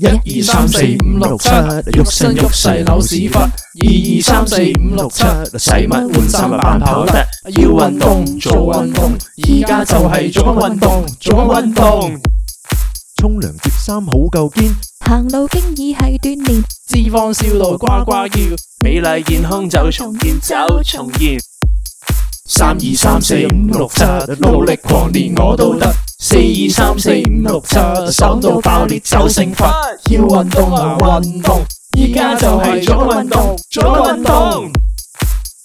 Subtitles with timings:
[0.00, 0.06] 一
[0.40, 3.38] 二三四五六七，喐身喐势扭屎忽。
[3.38, 5.22] 二二三四五六七，
[5.58, 7.26] 使乜换衫扮跑得？
[7.50, 12.20] 要运动做运动，而家就系做紧运动，做紧运动。
[13.20, 14.74] 冲凉叠衫好够坚，
[15.04, 18.40] 行路经已系锻炼，脂肪烧到呱呱叫，
[18.82, 21.38] 美丽健康就重现，就重现。
[22.46, 24.02] 三二三四五六七，
[24.40, 25.94] 努力狂练我都得。
[26.72, 27.76] 三四五六七，
[28.10, 29.66] 爽到爆裂走成佛。
[30.10, 31.60] 要运动啊运动，
[31.98, 34.61] 依家就系做运动，做运动。